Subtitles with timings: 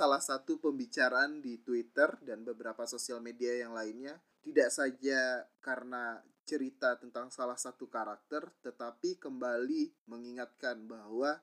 [0.00, 4.16] salah satu pembicaraan di Twitter dan beberapa sosial media yang lainnya.
[4.40, 6.16] Tidak saja karena
[6.48, 11.36] cerita tentang salah satu karakter, tetapi kembali mengingatkan bahwa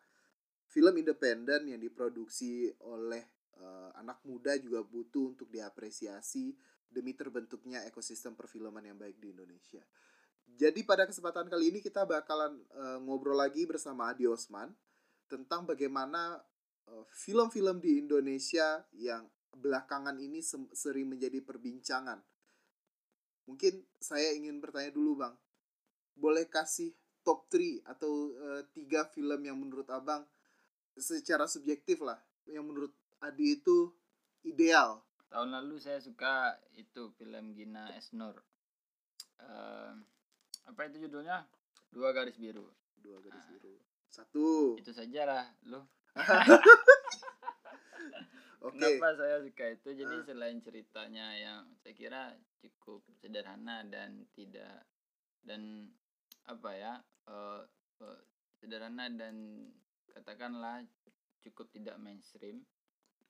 [0.65, 3.21] film independen yang diproduksi oleh
[3.61, 6.57] uh, anak muda juga butuh untuk diapresiasi
[6.89, 9.85] demi terbentuknya ekosistem perfilman yang baik di Indonesia.
[10.57, 14.73] Jadi pada kesempatan kali ini kita bakalan uh, ngobrol lagi bersama Adi Osman
[15.29, 16.41] tentang bagaimana
[17.11, 19.27] film-film di Indonesia yang
[19.57, 20.39] belakangan ini
[20.73, 22.21] sering menjadi perbincangan.
[23.47, 25.35] Mungkin saya ingin bertanya dulu Bang,
[26.13, 26.91] boleh kasih
[27.23, 30.23] top 3 atau uh, tiga film yang menurut Abang
[30.95, 32.91] secara subjektif lah, yang menurut
[33.23, 33.91] Adi itu
[34.45, 35.01] ideal.
[35.27, 38.39] Tahun lalu saya suka itu film Gina Esnur.
[39.41, 39.91] Uh,
[40.67, 41.43] apa itu judulnya?
[41.91, 42.67] Dua garis biru.
[42.99, 43.75] Dua garis nah, biru.
[44.07, 44.75] Satu.
[44.79, 45.45] Itu saja lah,
[46.17, 46.59] loh
[48.61, 48.97] okay.
[48.97, 49.89] Kenapa saya suka itu?
[49.95, 50.23] Jadi uh.
[50.25, 52.23] selain ceritanya yang saya kira
[52.59, 54.83] cukup sederhana dan tidak
[55.45, 55.87] dan
[56.47, 56.93] apa ya
[57.31, 57.63] uh,
[58.03, 58.19] uh,
[58.59, 59.67] sederhana dan
[60.11, 60.83] katakanlah
[61.43, 62.63] cukup tidak mainstream.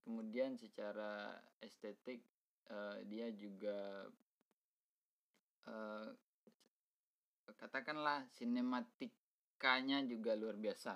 [0.07, 2.23] Kemudian secara estetik
[2.72, 4.07] uh, dia juga
[5.67, 6.07] uh,
[7.59, 10.95] katakanlah sinematikanya juga luar biasa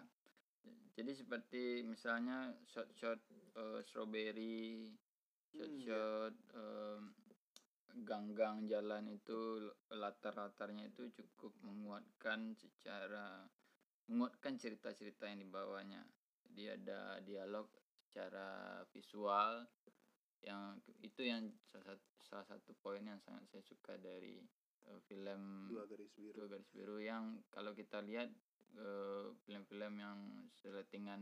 [0.95, 3.19] jadi seperti misalnya shot-shot
[3.55, 4.91] uh, strawberry
[5.51, 7.15] shot-shot um,
[8.07, 13.43] gang-gang jalan itu latar-latarnya itu cukup menguatkan secara
[14.07, 16.03] menguatkan cerita-cerita yang dibawanya.
[16.51, 17.67] Jadi ada dialog
[18.07, 19.67] secara visual
[20.41, 24.41] yang itu yang salah satu, salah satu poin yang sangat saya suka dari
[24.89, 26.33] uh, film dua garis biru.
[26.43, 28.27] Dua garis biru yang kalau kita lihat
[28.81, 30.17] Eh, film-film yang
[30.57, 31.21] seletingan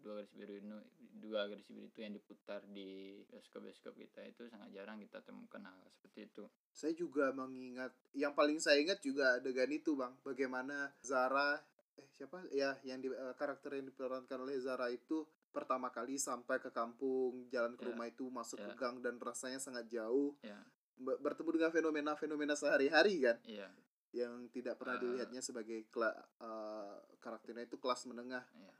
[0.00, 0.78] dua garis biru itu
[1.20, 5.84] dua garis biru itu yang diputar di bioskop-bioskop kita itu sangat jarang kita temukan hal
[5.92, 6.44] seperti itu.
[6.72, 11.60] Saya juga mengingat yang paling saya ingat juga adegan itu bang, bagaimana Zara
[11.94, 16.56] eh siapa ya yang di uh, karakter yang diperankan oleh Zara itu pertama kali sampai
[16.56, 17.90] ke kampung jalan ke yeah.
[17.92, 18.72] rumah itu masuk yeah.
[18.72, 20.62] ke gang dan rasanya sangat jauh yeah.
[20.98, 23.70] bertemu dengan fenomena-fenomena sehari-hari kan yeah
[24.14, 28.46] yang tidak pernah uh, dilihatnya sebagai kela, uh, karakternya itu kelas menengah.
[28.54, 28.74] Ya,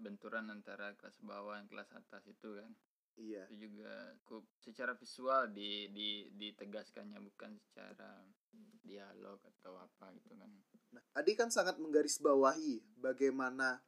[0.00, 2.72] benturan antara kelas bawah dan kelas atas itu kan.
[3.18, 3.44] Iya.
[3.50, 8.22] Itu juga cukup secara visual di di ditegaskannya bukan secara
[8.84, 10.50] dialog atau apa gitu kan.
[10.94, 13.82] Nah, Adi kan sangat menggarisbawahi bagaimana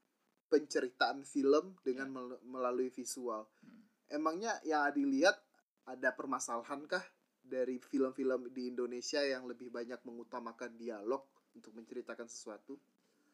[0.50, 2.36] penceritaan film dengan ya.
[2.44, 3.48] melalui visual.
[3.62, 3.86] Hmm.
[4.10, 5.38] Emangnya yang Adi lihat
[5.86, 7.02] ada permasalahankah
[7.50, 11.26] dari film-film di Indonesia yang lebih banyak mengutamakan dialog
[11.58, 12.78] untuk menceritakan sesuatu?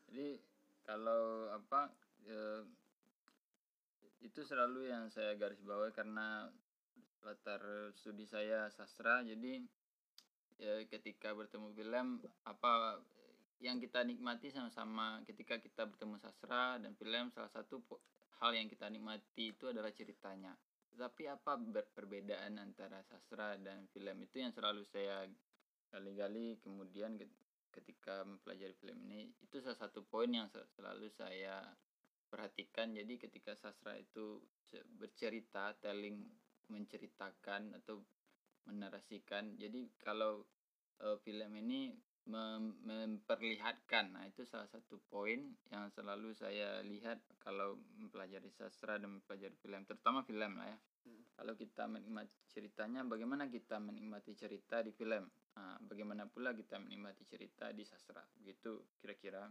[0.08, 0.40] Jadi
[0.88, 1.92] kalau apa
[2.24, 2.36] e,
[4.24, 6.48] itu selalu yang saya garis bawahi karena
[7.26, 9.58] latar studi saya sastra jadi
[10.62, 13.02] ya, ketika bertemu film apa
[13.58, 17.82] yang kita nikmati sama-sama ketika kita bertemu sastra dan film salah satu
[18.40, 20.54] hal yang kita nikmati itu adalah ceritanya
[20.96, 21.60] tapi apa
[21.92, 25.28] perbedaan antara sastra dan film itu yang selalu saya
[25.92, 27.20] gali-gali kemudian
[27.70, 31.60] ketika mempelajari film ini itu salah satu poin yang selalu saya
[32.32, 32.96] perhatikan.
[32.96, 34.40] Jadi ketika sastra itu
[34.96, 36.24] bercerita telling
[36.66, 38.02] menceritakan atau
[38.66, 40.42] menarasikan jadi kalau
[40.98, 41.94] uh, film ini
[42.26, 44.10] mem memperlihatkan.
[44.10, 45.38] Nah itu salah satu poin
[45.70, 50.78] yang selalu saya lihat kalau mempelajari sastra dan mempelajari film terutama film lah ya.
[51.06, 51.22] Hmm.
[51.38, 55.22] kalau kita menikmati ceritanya bagaimana kita menikmati cerita di film?
[55.54, 58.26] Nah, bagaimana pula kita menikmati cerita di sastra?
[58.42, 59.46] Begitu kira-kira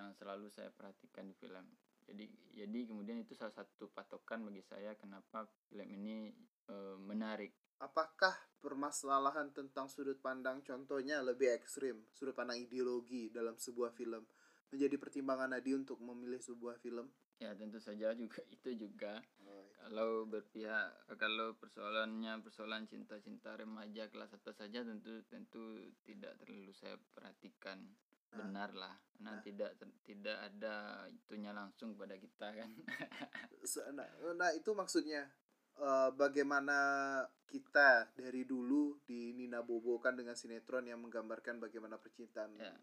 [0.00, 1.68] yang selalu saya perhatikan di film.
[2.04, 2.24] Jadi
[2.56, 6.32] jadi kemudian itu salah satu patokan bagi saya kenapa film ini
[6.68, 7.52] e, menarik.
[7.80, 8.32] Apakah
[8.64, 14.24] permasalahan tentang sudut pandang contohnya lebih ekstrim sudut pandang ideologi dalam sebuah film.
[14.72, 17.12] Menjadi pertimbangan Nadi untuk memilih sebuah film?
[17.36, 19.20] Ya tentu saja juga itu juga.
[19.44, 26.72] Oh, kalau berpihak kalau persoalannya persoalan cinta-cinta remaja kelas atas saja tentu tentu tidak terlalu
[26.72, 27.84] saya perhatikan.
[28.34, 28.50] Nah.
[28.50, 28.94] benar lah.
[29.22, 29.40] Nah, nah.
[29.46, 32.70] tidak tidak ada itunya langsung pada kita kan.
[33.96, 34.04] Nah,
[34.36, 35.24] nah itu maksudnya
[35.80, 36.78] uh, bagaimana
[37.48, 42.74] kita dari dulu di Nina Bobo kan dengan sinetron yang menggambarkan bagaimana percintaan yeah.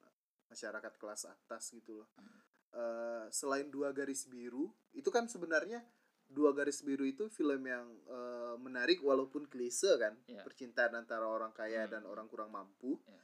[0.48, 2.10] masyarakat kelas atas gitu loh.
[2.16, 2.40] Hmm.
[2.72, 5.84] Uh, selain dua garis biru, itu kan sebenarnya
[6.32, 10.40] dua garis biru itu film yang uh, menarik walaupun klise kan, yeah.
[10.48, 11.92] percintaan antara orang kaya hmm.
[11.92, 12.96] dan orang kurang mampu.
[13.04, 13.20] Yeah.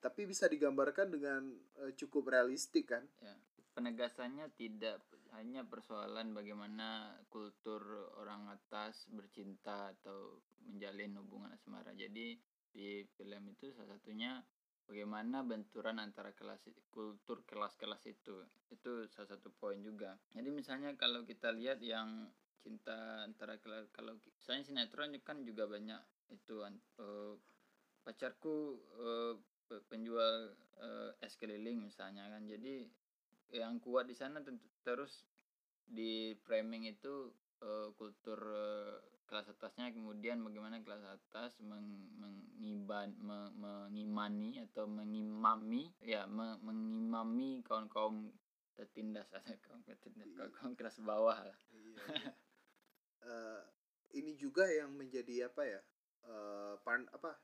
[0.00, 1.52] Tapi bisa digambarkan dengan
[1.84, 3.04] uh, cukup realistik kan.
[3.20, 3.36] Yeah.
[3.70, 4.98] penegasannya tidak
[5.38, 7.82] hanya persoalan bagaimana kultur
[8.18, 11.94] orang atas bercinta atau menjalin hubungan asmara.
[11.94, 12.38] Jadi
[12.70, 14.42] di film itu salah satunya
[14.86, 18.42] bagaimana benturan antara kelas kultur kelas-kelas itu.
[18.70, 20.18] Itu salah satu poin juga.
[20.34, 22.30] Jadi misalnya kalau kita lihat yang
[22.60, 27.34] cinta antara kelas kalau misalnya sinetron kan juga banyak itu uh,
[28.04, 29.34] pacarku uh,
[29.88, 32.46] penjual uh, es keliling misalnya kan.
[32.46, 32.86] Jadi
[33.50, 35.26] yang kuat di sana tentu terus
[35.90, 38.96] di framing itu uh, kultur uh,
[39.30, 47.62] kelas atasnya kemudian bagaimana kelas atas meng, mengiban me, mengimani atau mengimami ya me, mengimami
[47.62, 48.34] kaum kaum
[48.74, 51.58] tertindas atau kaum tertindas kaum, kaum kelas bawah lah.
[51.70, 52.30] Iya, iya.
[53.22, 53.62] uh,
[54.18, 55.80] ini juga yang menjadi apa ya
[56.26, 57.38] uh, pan apa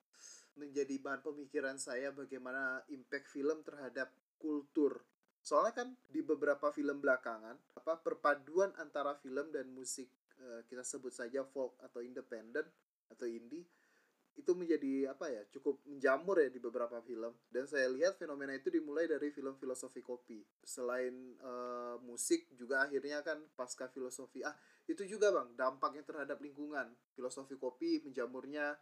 [0.58, 4.10] menjadi bahan pemikiran saya bagaimana impact film terhadap
[4.40, 5.06] kultur
[5.46, 10.10] soalnya kan di beberapa film belakangan apa perpaduan antara film dan musik
[10.42, 12.66] uh, kita sebut saja folk atau independent
[13.06, 13.62] atau indie
[14.36, 18.68] itu menjadi apa ya cukup menjamur ya di beberapa film dan saya lihat fenomena itu
[18.68, 24.52] dimulai dari film filosofi kopi selain uh, musik juga akhirnya kan pasca filosofi ah
[24.90, 28.76] itu juga bang dampaknya terhadap lingkungan filosofi kopi menjamurnya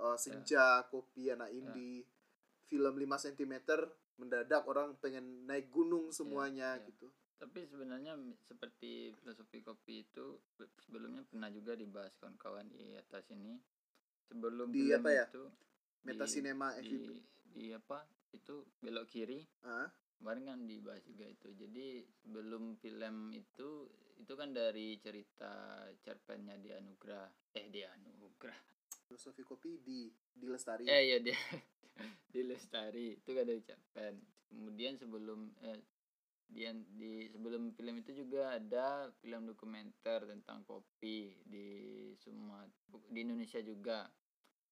[0.00, 0.88] uh, senja ya.
[0.88, 1.60] kopi anak ya.
[1.60, 2.08] indie ya.
[2.66, 3.54] film 5 cm
[4.16, 6.88] mendadak orang pengen naik gunung semuanya yeah, yeah.
[6.92, 7.06] gitu.
[7.36, 8.16] Tapi sebenarnya
[8.48, 10.40] seperti filosofi kopi itu
[10.80, 13.60] sebelumnya pernah juga dibahas kawan-kawan di atas ini.
[14.26, 15.28] Sebelum di apa ya?
[15.28, 15.44] itu
[16.02, 17.20] meta di, cinema di,
[17.52, 18.02] di apa?
[18.32, 19.44] Itu belok kiri.
[19.62, 19.88] Uh?
[20.16, 21.48] kemarin kan dibahas juga itu.
[21.52, 21.86] Jadi
[22.24, 23.84] sebelum film itu
[24.16, 28.75] itu kan dari cerita cerpennya di anugerah eh di anugerah
[29.16, 30.84] filosofi kopi di di lestari.
[30.84, 31.32] Eh iya dia
[32.32, 33.16] di Lestari.
[33.16, 34.20] Itu kan dari cerpen
[34.52, 35.80] kemudian sebelum eh,
[36.46, 41.66] di, di sebelum film itu juga ada film dokumenter tentang kopi di
[42.20, 42.60] semua
[43.08, 44.04] di Indonesia juga.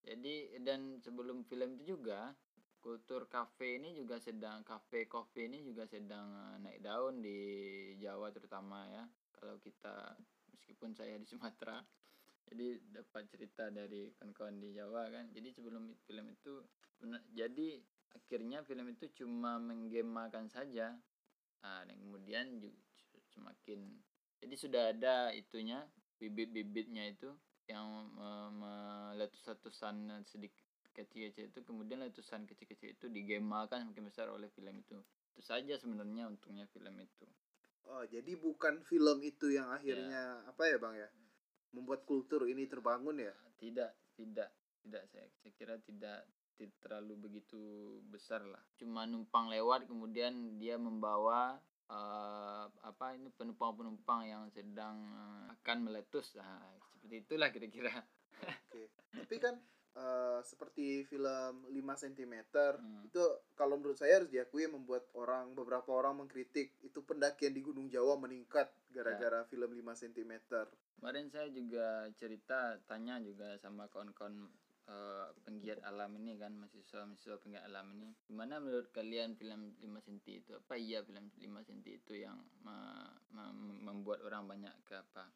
[0.04, 2.36] Jadi dan sebelum film itu juga
[2.84, 7.40] kultur kafe ini juga sedang kafe kopi ini juga sedang eh, naik daun di
[7.96, 9.08] Jawa terutama ya.
[9.32, 10.12] Kalau kita
[10.52, 11.80] meskipun saya di Sumatera
[12.50, 15.32] jadi dapat cerita dari kawan-kawan di Jawa kan.
[15.32, 16.60] Jadi sebelum film itu
[17.32, 17.80] jadi
[18.14, 20.94] akhirnya film itu cuma menggemakan saja.
[21.64, 22.60] Nah, dan kemudian
[23.32, 23.80] semakin
[24.44, 25.80] jadi sudah ada itunya
[26.20, 27.32] bibit-bibitnya itu
[27.64, 28.12] yang
[28.60, 30.60] meletus-letusan sedikit
[30.94, 35.00] kecil-kecil itu kemudian letusan kecil-kecil itu digemakan semakin besar oleh film itu.
[35.34, 37.26] Itu saja sebenarnya untungnya film itu.
[37.88, 40.48] Oh jadi bukan film itu yang akhirnya ya.
[40.48, 41.08] apa ya bang ya
[41.74, 43.34] membuat kultur ini terbangun ya?
[43.58, 44.50] Tidak tidak
[44.84, 45.02] tidak.
[45.10, 46.24] Saya, saya kira tidak
[46.54, 47.60] tidak terlalu begitu
[48.06, 48.62] besar lah.
[48.78, 51.58] Cuma numpang lewat kemudian dia membawa
[51.90, 56.38] uh, apa ini penumpang-penumpang yang sedang uh, akan meletus.
[56.38, 56.62] Nah,
[56.94, 57.92] seperti itulah kira-kira.
[58.70, 58.94] Oke.
[59.10, 59.58] Tapi kan
[59.98, 63.08] uh, seperti film 5 cm hmm.
[63.08, 63.22] itu
[63.54, 68.18] kalau menurut saya harus diakui membuat orang beberapa orang mengkritik itu pendakian di Gunung Jawa
[68.18, 69.48] meningkat gara-gara ya.
[69.50, 70.32] film 5 cm.
[70.98, 74.46] Kemarin saya juga cerita tanya juga sama kawan-kawan
[74.88, 80.18] uh, penggiat alam ini kan mahasiswa-mahasiswa penggiat alam ini gimana menurut kalian film 5 cm
[80.44, 82.76] itu apa iya film 5 cm itu yang me
[83.32, 83.44] me
[83.84, 85.28] membuat orang banyak ke apa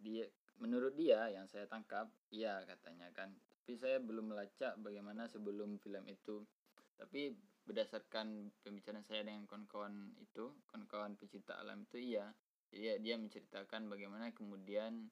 [0.00, 0.28] dia
[0.62, 3.32] menurut dia yang saya tangkap iya katanya kan.
[3.62, 6.46] Tapi saya belum melacak bagaimana sebelum film itu.
[6.96, 7.34] Tapi
[7.66, 12.30] berdasarkan pembicaraan saya dengan kawan-kawan itu kawan-kawan pecinta alam itu iya.
[12.70, 15.10] Jadi dia menceritakan bagaimana kemudian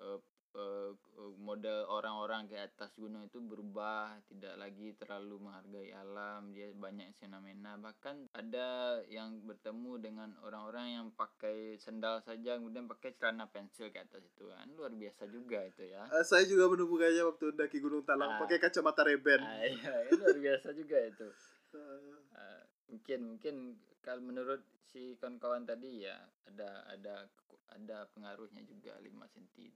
[0.00, 0.20] uh,
[0.56, 0.90] uh,
[1.36, 7.76] model orang-orang ke atas gunung itu berubah tidak lagi terlalu menghargai alam dia banyak fenomena.
[7.76, 14.00] Bahkan ada yang bertemu dengan orang-orang yang pakai sendal saja kemudian pakai celana pensil ke
[14.00, 14.66] atas itu kan.
[14.74, 16.08] Luar biasa juga itu ya.
[16.08, 20.36] Uh, saya juga menemukannya waktu daki gunung talang uh, pakai kacamata reben uh, iya, luar
[20.40, 21.28] biasa juga itu.
[21.76, 22.16] Uh,
[22.90, 23.54] mungkin mungkin
[24.00, 26.14] kalau menurut si kawan-kawan tadi ya
[26.46, 27.26] ada ada
[27.74, 29.74] ada pengaruhnya juga 5 cm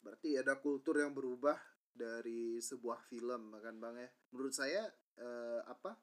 [0.00, 1.56] berarti ada kultur yang berubah
[1.96, 4.84] dari sebuah film kan bang ya menurut saya
[5.16, 5.96] eh, apa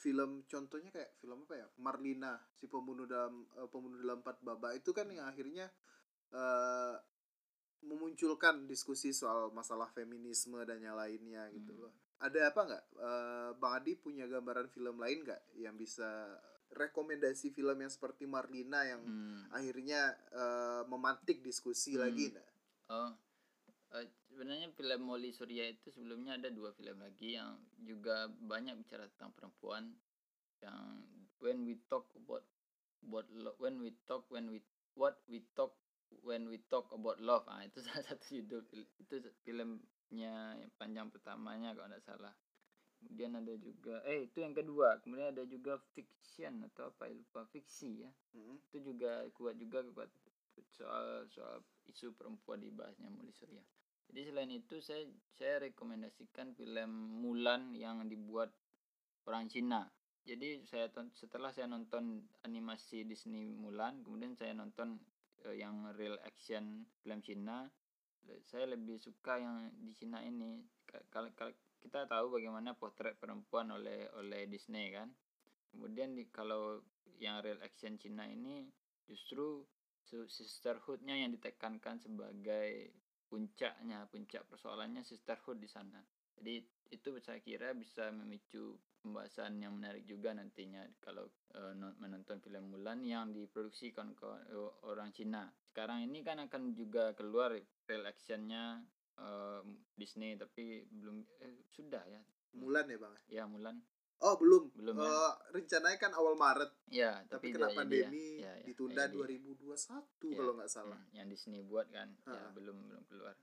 [0.00, 4.72] film contohnya kayak film apa ya Marlina si pembunuh dalam eh, pembunuh dalam empat baba
[4.72, 5.68] itu kan yang akhirnya
[6.32, 6.96] eh,
[7.84, 11.82] memunculkan diskusi soal masalah feminisme dan yang lainnya gitu hmm.
[11.84, 17.50] loh ada apa nggak eh, bang Adi punya gambaran film lain nggak yang bisa rekomendasi
[17.50, 19.50] film yang seperti Marlina yang hmm.
[19.50, 22.00] akhirnya uh, memantik diskusi hmm.
[22.00, 22.46] lagi nah?
[22.90, 23.10] Oh,
[23.94, 29.06] uh, sebenarnya film Molly Surya itu sebelumnya ada dua film lagi yang juga banyak bicara
[29.14, 29.84] tentang perempuan.
[30.64, 30.82] Yang
[31.44, 32.44] when we talk about
[33.12, 34.58] what lo- when we talk when we
[34.98, 35.72] what we talk
[36.26, 37.46] when we talk about love.
[37.46, 38.62] Ah itu salah satu judul
[39.00, 39.14] itu
[39.46, 42.34] filmnya yang panjang pertamanya kalau tidak salah.
[43.00, 44.98] Kemudian ada juga eh itu yang kedua.
[45.00, 48.10] Kemudian ada juga fiction atau apa lupa fiksi ya.
[48.36, 48.58] Mm-mm.
[48.70, 50.10] itu juga kuat juga kuat
[50.68, 53.62] soal soal isu perempuan dibahasnya Muli Surya.
[54.10, 55.06] Jadi selain itu saya
[55.38, 58.50] saya rekomendasikan film Mulan yang dibuat
[59.26, 59.86] orang Cina.
[60.26, 65.00] Jadi saya setelah saya nonton animasi Disney Mulan, kemudian saya nonton
[65.46, 67.70] eh, yang real action film Cina.
[68.46, 70.60] Saya lebih suka yang di Cina ini.
[70.86, 71.32] Ka- Kalau
[71.80, 75.08] kita tahu bagaimana potret perempuan oleh oleh Disney kan.
[75.70, 76.82] Kemudian di, kalau
[77.22, 78.66] yang real action Cina ini
[79.08, 79.64] justru
[80.26, 82.90] sisterhoodnya yang ditekankan sebagai
[83.30, 86.02] puncaknya puncak persoalannya sisterhood di sana.
[86.34, 86.58] Jadi
[86.90, 91.30] itu saya kira bisa memicu pembahasan yang menarik juga nantinya kalau
[91.78, 95.46] non- menonton film Mulan yang diproduksi kawan-kawan eh, orang Cina.
[95.70, 97.54] Sekarang ini kan akan juga keluar
[97.86, 98.82] real actionnya
[99.16, 99.62] eh,
[99.94, 102.20] Disney tapi belum eh, sudah ya.
[102.58, 103.14] Mulan ya bang?
[103.30, 103.78] Ya Mulan
[104.20, 105.32] oh belum Belum, Eh, ya.
[105.50, 107.76] rencananya kan awal Maret ya tapi, tapi kena ya.
[107.76, 109.16] pandemi Ya, ya, ditunda jadi.
[109.16, 113.34] 2021 Ya, kalau nggak salah Hmm, yang Disney buat kan ya belum belum keluar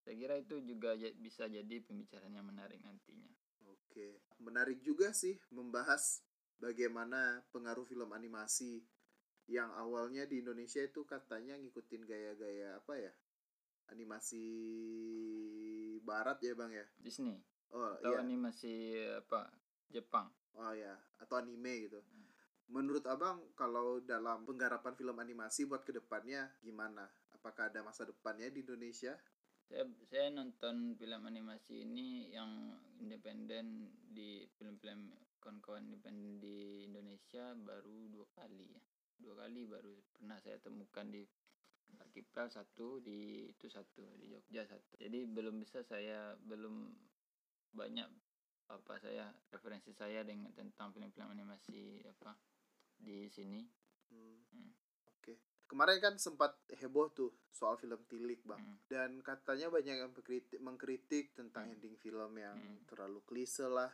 [0.00, 3.32] saya kira itu juga ja- bisa jadi pembicaraan yang menarik nantinya
[3.64, 6.20] Oke, menarik juga sih membahas
[6.58, 8.82] bagaimana pengaruh film animasi
[9.46, 13.12] yang awalnya di Indonesia itu katanya ngikutin gaya-gaya apa ya?
[13.86, 14.44] Animasi
[16.00, 16.84] barat ya, Bang ya?
[16.98, 17.38] Disney
[17.70, 18.22] Oh, atau iya.
[18.22, 19.50] animasi apa
[19.92, 21.98] Jepang Oh ya, atau anime gitu.
[22.70, 27.10] Menurut Abang kalau dalam penggarapan film animasi buat ke depannya gimana?
[27.34, 29.18] Apakah ada masa depannya di Indonesia?
[29.64, 35.08] saya saya nonton film animasi ini yang independen di film-film
[35.40, 38.82] kawan-kawan independen di Indonesia baru dua kali ya
[39.24, 41.24] dua kali baru pernah saya temukan di
[41.96, 46.92] Archipel satu di itu satu di Jogja satu jadi belum bisa saya belum
[47.72, 48.08] banyak
[48.74, 52.34] apa saya referensi saya dengan tentang film-film animasi apa
[52.96, 53.62] di sini
[54.04, 54.38] Hmm.
[54.52, 54.70] Hmm.
[55.10, 55.34] Oke.
[55.66, 58.60] Kemarin kan sempat heboh tuh soal film Tilik, Bang.
[58.60, 58.78] Hmm.
[58.86, 61.72] dan katanya banyak yang mengkritik, mengkritik tentang Hmm.
[61.74, 62.84] ending film yang Hmm.
[62.86, 63.90] terlalu klise lah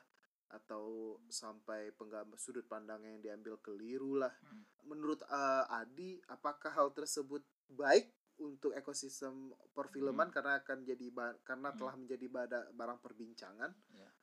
[0.50, 4.34] atau sampai penggambar sudut pandang yang diambil keliru lah.
[4.44, 4.66] Hmm.
[4.84, 10.34] Menurut eh, Adi, apakah hal tersebut baik untuk ekosistem perfilman Hmm.
[10.34, 11.06] karena akan jadi
[11.44, 11.78] karena Hmm.
[11.78, 12.26] telah menjadi
[12.72, 13.70] barang perbincangan.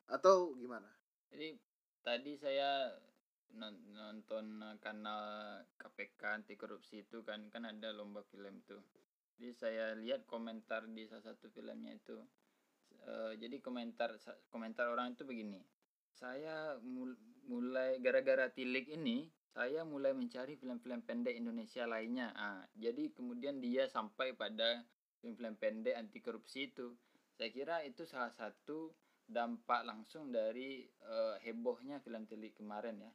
[0.07, 0.87] Atau gimana?
[1.31, 1.59] Jadi
[2.03, 2.91] tadi saya
[3.55, 5.21] non- nonton eh, kanal
[5.79, 8.81] KPK anti korupsi itu kan kan ada lomba film tuh.
[9.37, 12.17] Jadi saya lihat komentar di salah satu filmnya itu.
[13.07, 14.17] Eh, jadi komentar
[14.49, 15.61] komentar orang itu begini.
[16.11, 22.29] Saya mul- mulai gara-gara tilik ini saya mulai mencari film-film pendek Indonesia lainnya.
[22.37, 24.85] Ah, jadi kemudian dia sampai pada
[25.17, 26.93] film-film pendek anti korupsi itu.
[27.33, 28.93] Saya kira itu salah satu
[29.27, 33.11] dampak langsung dari eh, hebohnya film Tilik kemarin ya.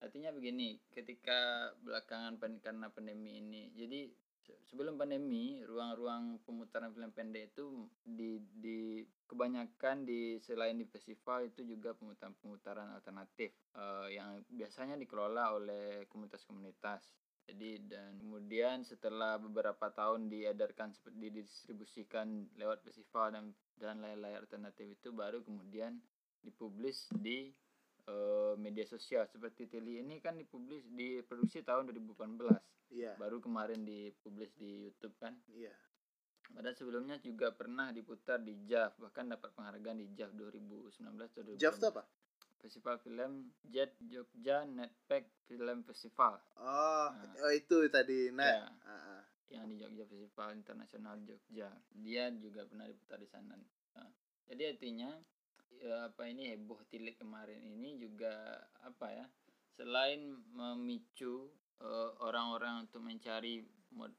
[0.00, 4.08] Artinya begini, ketika belakangan pen- karena pandemi ini, jadi
[4.40, 11.52] se- sebelum pandemi ruang-ruang pemutaran film pendek itu di di kebanyakan di selain di festival
[11.52, 17.04] itu juga pemutaran-pemutaran alternatif eh, yang biasanya dikelola oleh komunitas-komunitas.
[17.50, 24.94] Jadi dan kemudian setelah beberapa tahun diedarkan seperti didistribusikan lewat festival dan dan layar-layar alternatif
[24.94, 25.98] itu baru kemudian
[26.46, 27.50] dipublis di
[28.06, 34.50] eh, media sosial seperti Tili ini kan dipublis diproduksi tahun 2018 Iya, baru kemarin dipublis
[34.58, 35.70] di YouTube kan iya.
[36.50, 40.98] Padahal sebelumnya juga pernah diputar di JAV bahkan dapat penghargaan di JAV 2019
[41.30, 41.62] atau 2020.
[41.62, 42.02] Jav itu apa?
[42.60, 43.32] Festival Film
[43.66, 47.34] Jet Jogja Netpack Film Festival Oh, Nah.
[47.48, 48.30] oh, itu tadi.
[48.30, 48.64] Nah, Ya.
[48.86, 49.22] ah, ah.
[49.50, 51.72] yang di Jogja Festival Internasional Jogja.
[51.90, 53.58] Dia juga pernah diputar di sana.
[53.98, 54.10] Nah,
[54.46, 55.10] jadi artinya
[55.80, 58.30] ya, apa ini heboh tilik kemarin ini juga
[58.86, 59.26] apa ya?
[59.74, 60.20] Selain
[60.54, 61.50] memicu
[61.80, 63.64] eh, orang-orang untuk mencari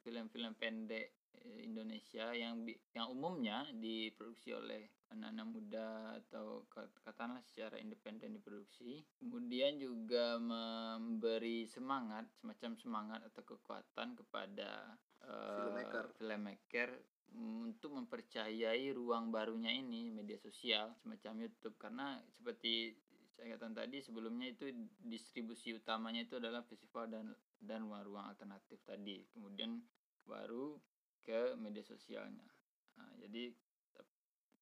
[0.03, 1.20] film-film pendek
[1.61, 5.87] Indonesia yang yang umumnya diproduksi oleh anak-anak muda
[6.23, 9.03] atau kat- katakanlah secara independen diproduksi.
[9.19, 16.05] Kemudian juga memberi semangat semacam semangat atau kekuatan kepada eh, Filmmaker.
[16.15, 16.89] filmmaker
[17.31, 21.75] untuk mempercayai ruang barunya ini media sosial semacam YouTube.
[21.79, 22.95] Karena seperti
[23.35, 24.69] saya katakan tadi sebelumnya itu
[25.01, 29.23] distribusi utamanya itu adalah festival dan dan ruang-ruang alternatif tadi.
[29.31, 29.79] Kemudian
[30.27, 30.77] baru
[31.23, 32.45] ke media sosialnya
[33.01, 33.49] Nah, jadi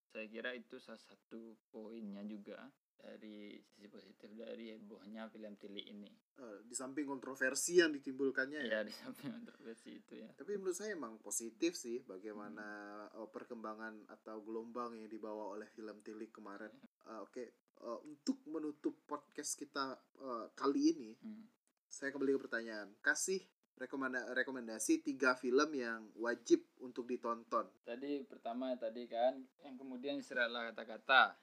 [0.10, 2.66] saya kira itu salah satu poinnya juga
[3.00, 6.10] dari sisi positif dari hebohnya film Tili ini.
[6.36, 8.80] Uh, di samping kontroversi yang ditimbulkannya ya.
[8.80, 10.28] Ya di samping kontroversi itu ya.
[10.36, 12.66] Tapi menurut saya emang positif sih bagaimana
[13.14, 13.30] hmm.
[13.32, 16.74] perkembangan atau gelombang yang dibawa oleh film Tili kemarin.
[17.08, 17.48] Uh, Oke, okay.
[17.86, 21.46] uh, untuk menutup podcast kita uh, kali ini, hmm.
[21.88, 22.98] saya kembali ke pertanyaan.
[23.00, 23.40] Kasih
[23.80, 27.66] rekomenda rekomendasi tiga film yang wajib untuk ditonton.
[27.88, 31.40] Tadi pertama tadi kan, yang kemudian istirahatlah kata-kata.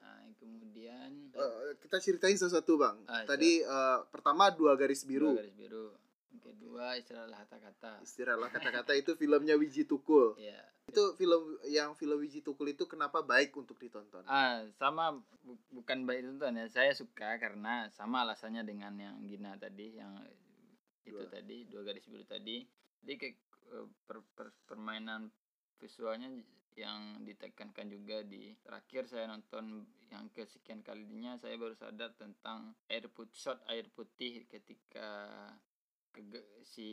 [0.00, 2.96] Nah, kemudian uh, kita ceritain sesuatu bang.
[3.04, 5.36] Ah, Tadi uh, pertama dua garis biru.
[5.36, 5.86] Dua garis biru.
[6.40, 7.92] Kedua istirahatlah kata-kata.
[8.00, 10.36] Istirahatlah kata-kata itu filmnya Wiji Tukul.
[10.40, 10.62] Iya.
[10.86, 14.22] Itu film yang film Wiji Tukul itu kenapa baik untuk ditonton?
[14.30, 16.66] Ah sama bu bukan baik ditonton ya.
[16.70, 20.14] Saya suka karena sama alasannya dengan yang Gina tadi yang
[21.06, 22.66] itu tadi dua garis biru tadi.
[23.02, 23.36] Jadi kayak
[23.72, 25.30] eh, per, per, permainan
[25.78, 26.28] visualnya
[26.76, 33.08] yang ditekankan juga di terakhir saya nonton yang kesekian kalinya saya baru sadar tentang air
[33.08, 35.32] put shot air putih ketika
[36.12, 36.20] ke,
[36.64, 36.88] si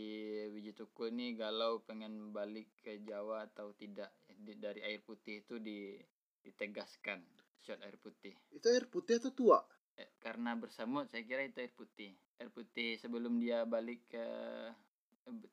[0.56, 6.00] Wijitukul ini galau pengen balik ke Jawa atau tidak di, dari air putih itu di,
[6.44, 7.20] ditegaskan
[7.64, 8.36] shot air putih.
[8.52, 9.60] Itu air putih atau tua
[10.00, 14.28] eh, karena bersamut saya kira itu air putih air putih sebelum dia balik ke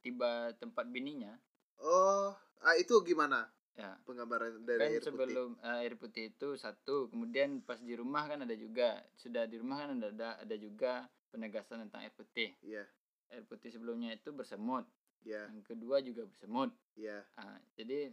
[0.02, 1.34] tiba tempat bininya
[1.80, 3.46] oh ah, itu gimana
[3.78, 5.64] ya penggambaran dari kan air sebelum putih.
[5.64, 9.86] Uh, air putih itu satu kemudian pas di rumah kan ada juga sudah di rumah
[9.86, 12.86] kan ada ada juga penegasan tentang air putih yeah.
[13.30, 14.84] air putih sebelumnya itu bersemut
[15.22, 15.46] yeah.
[15.48, 17.22] yang kedua juga bersemut yeah.
[17.38, 18.10] uh, jadi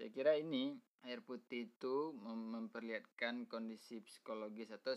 [0.00, 4.96] saya kira ini air putih itu mem memperlihatkan kondisi psikologis atau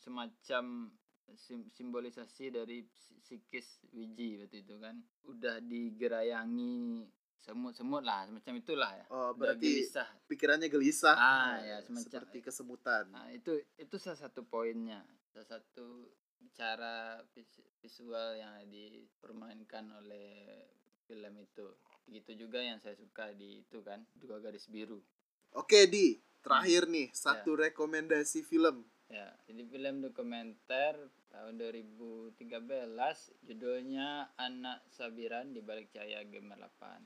[0.00, 0.88] semacam
[1.36, 2.88] sim simbolisasi dari
[3.20, 4.96] psikis Wiji waktu itu kan.
[5.28, 7.04] Udah digerayangi
[7.36, 9.04] semut-semut lah semacam itulah ya.
[9.12, 10.08] Oh berarti gelisah.
[10.24, 11.12] pikirannya gelisah.
[11.12, 13.12] Ah ya semacam seperti kesemutan.
[13.12, 15.04] Nah itu itu salah satu poinnya.
[15.36, 16.08] Salah satu
[16.56, 17.20] cara
[17.84, 20.64] visual yang dipermainkan oleh
[21.12, 21.68] film itu
[22.08, 25.04] begitu juga yang saya suka di itu kan dua garis biru
[25.52, 27.68] oke di terakhir nih satu ya.
[27.68, 30.96] rekomendasi film ya jadi film dokumenter
[31.28, 32.40] tahun 2013
[33.44, 37.04] judulnya Anak Sabiran di Balik Cahaya Gemerlapan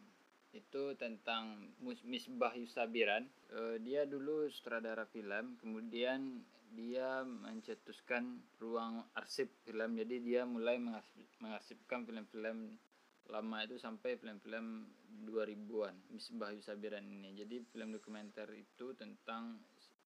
[0.57, 3.29] itu tentang Misbah Yusabiran.
[3.53, 6.41] Uh, dia dulu sutradara film, kemudian
[6.73, 10.01] dia mencetuskan ruang arsip film.
[10.01, 12.81] Jadi dia mulai mengarsipkan film-film
[13.31, 14.87] lama itu sampai film-film
[15.27, 17.35] 2000-an Misbah Yusabiran ini.
[17.35, 19.59] Jadi film dokumenter itu tentang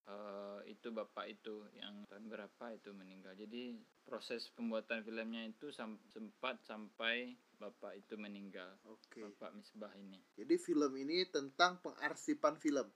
[0.09, 3.37] uh, itu bapak itu yang tahun berapa itu meninggal.
[3.37, 8.81] Jadi proses pembuatan filmnya itu sam sempat sampai bapak itu meninggal.
[8.87, 9.29] Okay.
[9.29, 10.19] Bapak Misbah ini.
[10.35, 12.89] Jadi film ini tentang pengarsipan film.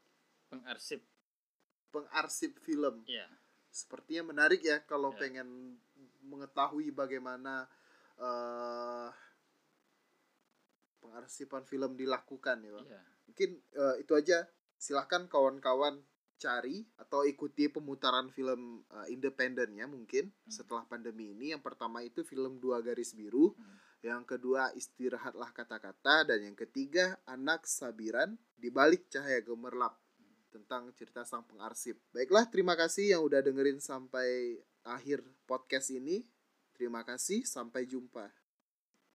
[0.48, 1.04] Pengarsip.
[1.92, 3.04] Pengarsip film.
[3.04, 3.28] Iya.
[3.68, 5.26] Sepertinya menarik ya kalau ya.
[5.26, 5.78] pengen
[6.24, 7.68] mengetahui bagaimana
[8.16, 9.12] uh,
[11.04, 12.88] pengarsipan film dilakukan ya, Bang.
[12.88, 13.02] Ya.
[13.28, 14.48] Mungkin uh, itu aja.
[14.80, 16.00] Silahkan kawan-kawan
[16.44, 20.50] cari atau ikuti pemutaran film uh, independennya mungkin hmm.
[20.50, 21.54] setelah pandemi ini.
[21.54, 24.04] Yang pertama itu film Dua Garis Biru, hmm.
[24.04, 30.52] yang kedua Istirahatlah Kata-kata dan yang ketiga Anak Sabiran di balik cahaya gemerlap hmm.
[30.52, 31.96] tentang cerita sang pengarsip.
[32.12, 36.26] Baiklah, terima kasih yang udah dengerin sampai akhir podcast ini.
[36.74, 38.43] Terima kasih, sampai jumpa.